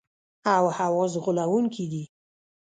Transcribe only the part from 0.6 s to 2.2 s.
حواس غولونکي دي.